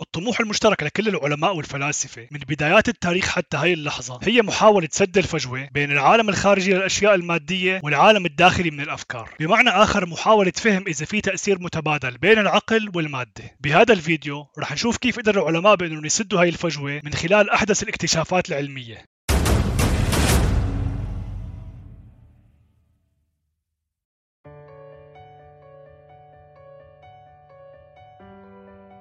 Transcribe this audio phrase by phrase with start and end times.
[0.00, 5.68] الطموح المشترك لكل العلماء والفلاسفة من بدايات التاريخ حتى هاي اللحظة هي محاولة سد الفجوة
[5.72, 9.34] بين العالم الخارجي للأشياء المادية والعالم الداخلي من الأفكار.
[9.40, 13.56] بمعنى آخر محاولة فهم إذا في تأثير متبادل بين العقل والمادة.
[13.60, 18.48] بهذا الفيديو رح نشوف كيف قدر العلماء بأنهم يسدوا هاي الفجوة من خلال أحدث الاكتشافات
[18.48, 19.09] العلمية.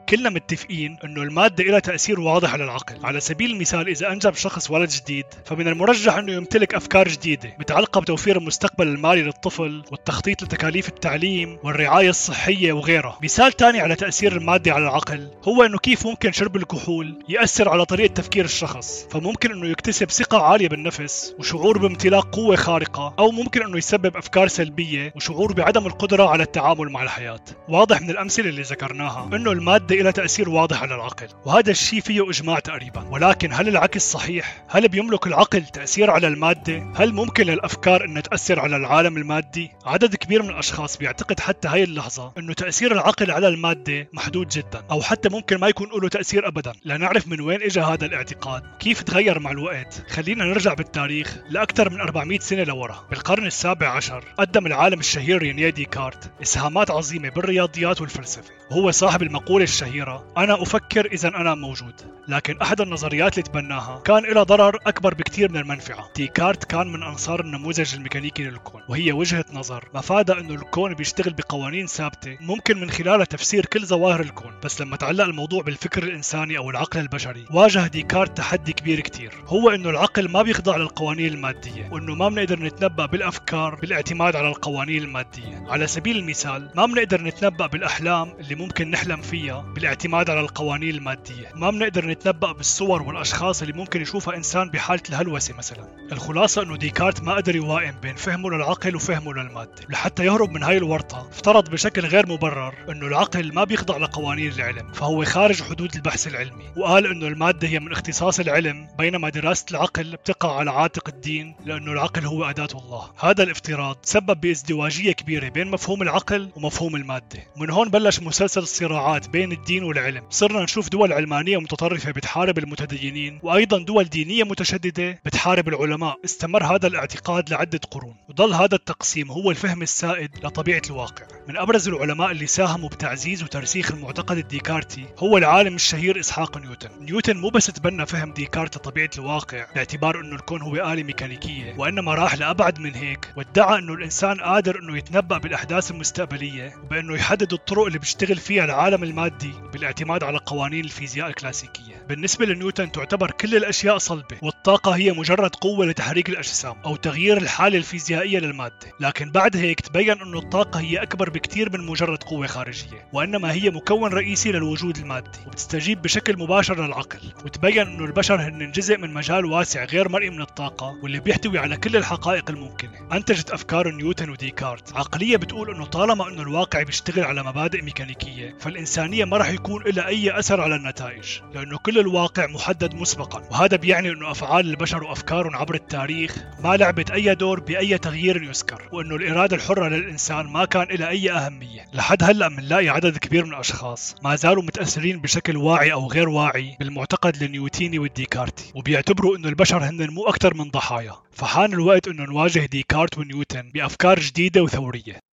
[0.10, 3.06] كلنا متفقين إنه المادة لها تأثير واضح على العقل.
[3.06, 8.02] على سبيل المثال إذا أنجب شخص ولد جديد فمن المرجح إنه يمتلك أفكار جديدة متعلقة
[8.02, 13.20] بتوفير المستقبل المالي للطفل والتخطيط لتكاليف التعليم والرعاية الصحية وغيرها.
[13.24, 17.86] مثال ثاني على تأثير المادة على العقل هو إنه كيف ممكن شرب الكحول يأثر على
[17.86, 19.08] طريقة تفكير الشخص.
[19.12, 24.48] فممكن إنه يكتسب ثقة عالية بالنفس وشعور بامتلاك قوة خارقة أو ممكن إنه يسبب أفكار
[24.48, 27.42] سلبية وشعور بعدم القدرة على التعامل مع الحياة.
[27.70, 32.30] واضح من الأمثلة اللي ذكرناها إنه المادة لها تأثير واضح على العقل وهذا الشيء فيه
[32.30, 38.06] إجماع تقريبا ولكن هل العكس صحيح؟ هل بيملك العقل تأثير على المادة؟ هل ممكن للأفكار
[38.06, 42.92] أن تأثر على العالم المادي؟ عدد كبير من الأشخاص بيعتقد حتى هاي اللحظة أنه تأثير
[42.92, 47.42] العقل على المادة محدود جدا أو حتى ممكن ما يكون له تأثير أبدا لنعرف من
[47.42, 52.64] وين إجا هذا الاعتقاد كيف تغير مع الوقت خلينا نرجع بالتاريخ لأكثر من 400 سنة
[52.64, 59.24] لورا بالقرن السابع عشر قدم العالم الشهير رينيه ديكارت إسهامات عظيمة بالرياضيات والفلسفة وهو صاحب
[59.24, 59.89] المقولة الشهيرة
[60.38, 61.94] أنا أفكر إذا أنا موجود
[62.28, 66.10] لكن أحد النظريات اللي تبناها كان لها ضرر أكبر بكثير من المنفعة.
[66.16, 69.90] ديكارت كان من أنصار النموذج الميكانيكي للكون وهي وجهة نظر.
[69.94, 74.98] مفادها أنه الكون بيشتغل بقوانين ثابتة ممكن من خلالها تفسير كل ظواهر الكون بس لما
[74.98, 80.32] تعلق الموضوع بالفكر الإنساني أو العقل البشري واجه ديكارت تحدي كبير كتير هو أنه العقل
[80.32, 85.64] ما بيخضع للقوانين المادية وأنه ما بنقدر نتنبأ بالأفكار بالاعتماد على القوانين المادية.
[85.68, 91.52] على سبيل المثال ما بنقدر نتنبأ بالأحلام اللي ممكن نحلم فيها بالاعتماد على القوانين المادية.
[91.56, 95.88] ما بنقدر نتنبأ بالصور والأشخاص اللي ممكن يشوفها إنسان بحالة الهلوسة مثلا.
[96.12, 99.76] الخلاصة أنه ديكارت ما قدر يوائم بين فهمه للعقل وفهمه للمادة.
[99.90, 104.92] لحتى يهرب من هاي الورطة افترض بشكل غير مبرر أنه العقل ما بيخضع لقوانين العلم
[104.92, 110.16] فهو خارج حدود البحث العلمي وقال أنه المادة هي من اختصاص العلم بينما دراسة العقل
[110.16, 113.12] بتقع على عاتق الدين لأنه العقل هو أداة الله.
[113.20, 117.40] هذا الافتراض سبب بازدواجية كبيرة بين مفهوم العقل ومفهوم المادة.
[117.58, 120.24] من هون بلش مسلسل الصراعات بين الدين والعلم.
[120.30, 126.18] صرنا نشوف دول علمانية متطرفة بتحارب المتدينين وأيضا دول دينية متشددة بتحارب العلماء.
[126.26, 128.16] استمر هذا الاعتقاد لعدة قرون.
[128.30, 131.24] وظل هذا التقسيم هو الفهم السائد لطبيعة الواقع.
[131.48, 136.90] من أبرز العلماء اللي ساهموا بتعزيز وترسيخ المعتقد الديكارتي هو العالم الشهير إسحاق نيوتن.
[137.02, 142.14] نيوتن مو بس تبنى فهم ديكارت لطبيعة الواقع باعتبار أنه الكون هو آلة ميكانيكية وإنما
[142.14, 147.86] راح لأبعد من هيك وادعى أنه الإنسان قادر أنه يتنبأ بالأحداث المستقبلية وبأنه يحدد الطرق
[147.86, 152.06] اللي بيشتغل فيها العالم المادي بالاعتماد على قوانين الفيزياء الكلاسيكية.
[152.10, 157.78] بالنسبة لنيوتن تعتبر كل الأشياء صلبة والطاقة هي مجرد قوة لتحريك الأجسام أو تغيير الحالة
[157.78, 158.76] الفيزيائية للمادة.
[159.00, 163.70] لكن بعد هيك تبين أن الطاقة هي أكبر بكثير من مجرد قوة خارجية وإنما هي
[163.70, 167.20] مكون رئيسي للوجود المادي وبتستجيب بشكل مباشر للعقل.
[167.46, 171.78] وتبين أنه البشر هن جزء من مجال واسع غير مرئي من الطاقة واللي بيحتوي على
[171.78, 172.92] كل الحقائق الممكنة.
[173.14, 174.96] أنتجت أفكار نيوتن وديكارت.
[174.96, 180.08] عقلية بتقول أنه طالما أنه الواقع بيشتغل على مبادئ ميكانيكية فالإنسانية ما راح يكون لها
[180.08, 183.44] أي أثر على النتائج لأنه كل الواقع محدد مسبقا.
[183.52, 188.90] وهذا بيعني أنه أفعال البشر وأفكارهم عبر التاريخ ما لعبت أي دور بأي تغيير يذكر
[188.92, 191.86] وأنه الإرادة الحرة للإنسان ما كان لها أي أهمية.
[191.94, 196.76] لحد هلأ بنلاقي عدد كبير من الأشخاص ما زالوا متأثرين بشكل واعي أو غير واعي
[196.80, 201.14] بالمعتقد النيوتيني والديكارتي وبيعتبروا أنه البشر هن مو أكثر من ضحايا.
[201.32, 205.29] فحان الوقت أنه نواجه ديكارت ونيوتن بأفكار جديدة وثورية.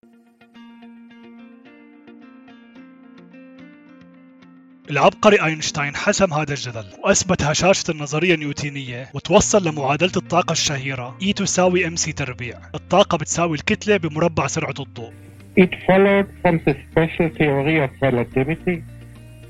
[4.91, 11.91] العبقري أينشتاين حسم هذا الجدل وأثبت هشاشة النظرية النيوتينية وتوصل لمعادلة الطاقة الشهيرة E تساوي
[11.91, 15.13] MC تربيع الطاقة بتساوي الكتلة بمربع سرعة الضوء
[15.57, 18.85] It followed from the special theory of relativity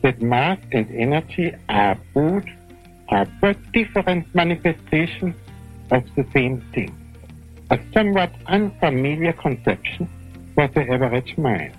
[0.02, 2.46] that mass and energy are both
[3.08, 5.34] are but different manifestations
[5.90, 6.92] of the same thing.
[7.70, 10.08] A somewhat unfamiliar conception
[10.54, 11.74] for the average mind.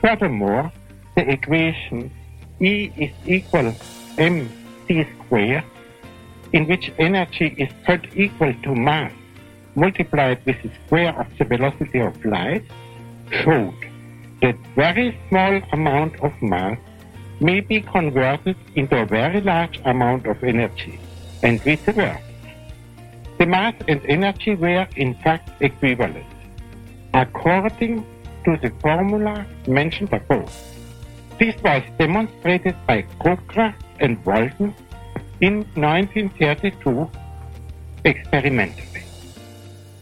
[0.00, 0.72] Furthermore,
[1.16, 2.10] the equation
[2.60, 3.74] E is equal
[4.18, 5.64] mc square,
[6.52, 9.12] in which energy is put equal to mass
[9.74, 12.64] multiplied with the square of the velocity of light,
[13.30, 13.74] showed
[14.42, 16.78] that very small amount of mass
[17.40, 20.98] may be converted into a very large amount of energy,
[21.42, 22.20] and vice versa.
[23.38, 26.26] The mass and energy were in fact equivalent,
[27.14, 28.04] according
[28.44, 30.52] to the formula mentioned above.
[31.38, 33.06] This was demonstrated by
[34.00, 34.74] and Walton
[35.40, 37.10] in 1932
[38.04, 39.02] experimentally.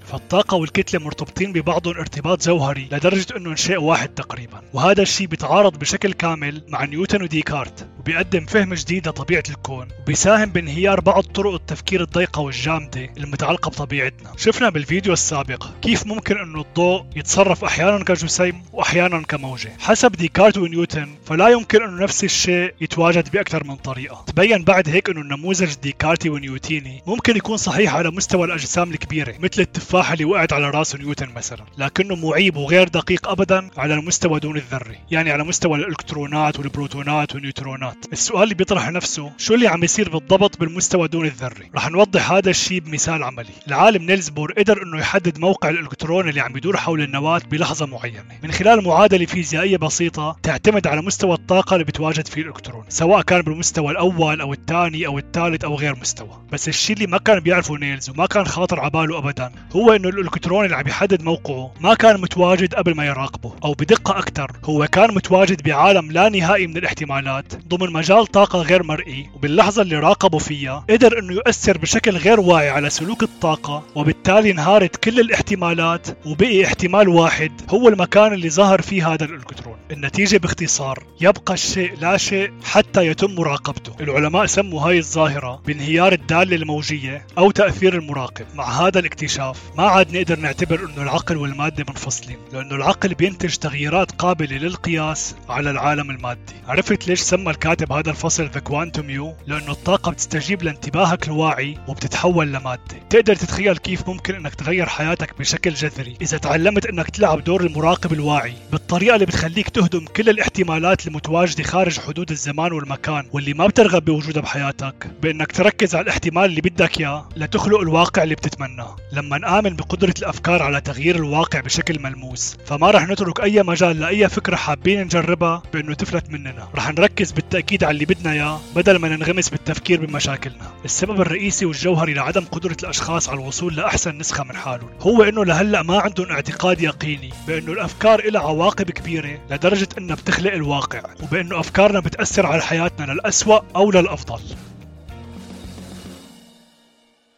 [0.06, 6.12] فالطاقة والكتلة مرتبطين ببعضهم ارتباط جوهري لدرجة انهم شيء واحد تقريبا وهذا الشيء بيتعارض بشكل
[6.12, 12.41] كامل مع نيوتن وديكارت وبيقدم فهم جديد لطبيعة الكون وبيساهم بانهيار بعض طرق التفكير الضيقة
[12.41, 14.32] والجامدة المتعلقة بطبيعتنا.
[14.37, 19.73] شفنا بالفيديو السابق كيف ممكن إنه الضوء يتصرف أحيانا كجسيم واحيانا كموجة.
[19.79, 24.25] حسب ديكارت ونيوتن فلا يمكن إنه نفس الشيء يتواجد بأكثر من طريقة.
[24.26, 29.62] تبين بعد هيك إنه النموذج ديكارتي ونيوتيني ممكن يكون صحيح على مستوى الأجسام الكبيرة مثل
[29.62, 34.56] التفاحة اللي وقعت على رأس نيوتن مثلا لكنه معيب وغير دقيق ابدا على المستوى دون
[34.56, 37.95] الذري يعني على مستوى الإلكترونات والبروتونات والنيوترونات.
[38.12, 42.50] السؤال اللي بيطرح نفسه شو اللي عم يصير بالضبط بالمستوى دون الذري؟ رح نوضح هذا
[42.50, 43.52] الشيء بمثال عملي.
[43.69, 48.25] العالم نيلز بور قدر إنه يحدد موقع الالكترون اللي عم يدور حول النواة بلحظة معينة.
[48.43, 53.43] من خلال معادلة فيزيائية بسيطة تعتمد على مستوى الطاقة اللي بتواجد فيه الإلكترون سواء كان
[53.43, 56.42] بالمستوى الأول أو الثاني أو الثالث أو غير مستوى.
[56.52, 60.08] بس الشيء اللي ما كان بيعرفه نيلز وما كان خاطر على باله ابدا هو إنه
[60.08, 64.87] الإلكترون اللي عم يحدد موقعه ما كان متواجد قبل ما يراقبه أو بدقة أكثر هو
[64.87, 70.38] كان متواجد بعالم لا نهائي من الاحتمالات ضمن مجال طاقة غير مرئي وباللحظة اللي راقبه
[70.38, 76.65] فيها قدر إنه يؤثر بشكل غير واعي على سلوك الطاقة وبالتالي انهارت كل الاحتمالات وبقي
[76.65, 79.77] احتمال واحد هو المكان اللي ظهر فيه هذا الألكترون.
[79.91, 83.93] النتيجة باختصار يبقى الشيء لا شيء حتى يتم مراقبته.
[84.00, 88.47] العلماء سموا هاي الظاهرة بانهيار الدالة الموجية أو تأثير المراقب.
[88.55, 94.12] مع هذا الاكتشاف ما عاد نقدر نعتبر إنه العقل والمادة منفصلين لأنه العقل بينتج تغييرات
[94.12, 96.56] قابلة للقياس على العالم المادي.
[96.69, 102.52] عرفت ليش سمى الكاتب هذا الفصل The Quantum You لأنه الطاقة بتستجيب لانتباهك الواعي وبتتحول
[102.52, 102.81] لمادة.
[103.11, 108.12] تقدر تتخيل كيف ممكن إنك تغير حياتك بشكل جذري إذا تعلمت إنك تلعب دور المراقب
[108.12, 114.05] الواعي؟ بالطريقة اللي بتخليك تهدم كل الاحتمالات المتواجدة خارج حدود الزمان والمكان واللي ما بترغب
[114.05, 115.11] بوجودها بحياتك.
[115.23, 118.96] بإنك تركز على الاحتمال اللي بدك إياه لتخلق الواقع اللي بتتمناه.
[119.12, 124.28] لما نآمن بقدرة الأفكار على تغيير الواقع بشكل ملموس فما رح نترك أي مجال لأي
[124.28, 126.69] فكرة حابين نجربها بإنه تفلت مننا.
[126.75, 130.72] رح نركز بالتأكيد على اللي بدنا إياه بدل ما ننغمس بالتفكير بمشاكلنا.
[130.84, 135.82] السبب الرئيسي والجوهري لعدم قدرة الأشخاص على الوصول لأحسن نسخة من حالهم هو إنه لهلأ
[135.82, 142.00] ما عندهم اعتقاد يقيني بإنه الأفكار لها عواقب كبيرة لدرجة إنها بتخلق الواقع وبإنه أفكارنا
[142.00, 144.40] بتأثر على حياتنا للأسوأ أو للأفضل.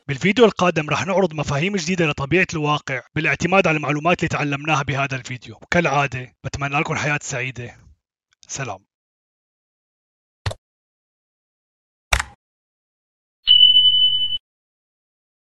[0.09, 5.55] بالفيديو القادم رح نعرض مفاهيم جديدة لطبيعة الواقع بالاعتماد على المعلومات اللي تعلمناها بهذا الفيديو.
[5.63, 7.77] وكالعادة بتمنى لكم حياة سعيدة.
[8.49, 8.88] سلام.